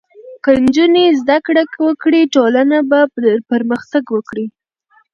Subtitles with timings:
[0.43, 2.99] که نجونې زدهکړه وکړي، ټولنه به
[3.51, 4.45] پرمختګ وکړي.